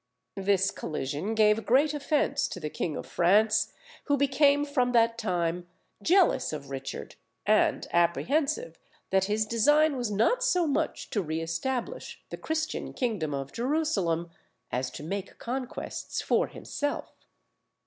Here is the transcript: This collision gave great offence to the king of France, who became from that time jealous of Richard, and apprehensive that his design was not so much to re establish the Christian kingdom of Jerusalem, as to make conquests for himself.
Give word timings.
This 0.41 0.71
collision 0.71 1.35
gave 1.35 1.63
great 1.63 1.93
offence 1.93 2.47
to 2.47 2.59
the 2.59 2.71
king 2.71 2.97
of 2.97 3.05
France, 3.05 3.71
who 4.05 4.17
became 4.17 4.65
from 4.65 4.93
that 4.93 5.15
time 5.15 5.67
jealous 6.01 6.51
of 6.51 6.71
Richard, 6.71 7.17
and 7.45 7.85
apprehensive 7.93 8.79
that 9.11 9.25
his 9.25 9.45
design 9.45 9.95
was 9.97 10.09
not 10.09 10.43
so 10.43 10.65
much 10.65 11.11
to 11.11 11.21
re 11.21 11.39
establish 11.39 12.19
the 12.31 12.37
Christian 12.37 12.93
kingdom 12.93 13.35
of 13.35 13.51
Jerusalem, 13.53 14.31
as 14.71 14.89
to 14.89 15.03
make 15.03 15.37
conquests 15.37 16.19
for 16.19 16.47
himself. 16.47 17.13